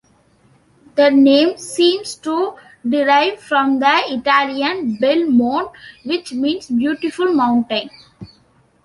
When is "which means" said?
6.03-6.69